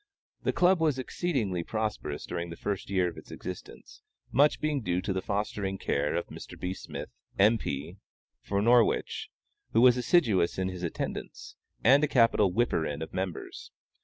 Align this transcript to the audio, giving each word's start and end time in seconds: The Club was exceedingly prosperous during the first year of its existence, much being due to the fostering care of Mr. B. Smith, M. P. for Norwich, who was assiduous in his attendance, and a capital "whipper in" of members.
The 0.41 0.51
Club 0.51 0.81
was 0.81 0.97
exceedingly 0.97 1.63
prosperous 1.63 2.25
during 2.25 2.49
the 2.49 2.55
first 2.55 2.89
year 2.89 3.07
of 3.07 3.17
its 3.17 3.29
existence, 3.29 4.01
much 4.31 4.59
being 4.59 4.81
due 4.81 4.99
to 4.99 5.13
the 5.13 5.21
fostering 5.21 5.77
care 5.77 6.15
of 6.15 6.25
Mr. 6.29 6.59
B. 6.59 6.73
Smith, 6.73 7.11
M. 7.37 7.59
P. 7.59 7.97
for 8.41 8.63
Norwich, 8.63 9.29
who 9.73 9.81
was 9.81 9.97
assiduous 9.97 10.57
in 10.57 10.69
his 10.69 10.81
attendance, 10.81 11.55
and 11.83 12.03
a 12.03 12.07
capital 12.07 12.51
"whipper 12.51 12.83
in" 12.83 13.03
of 13.03 13.13
members. 13.13 13.69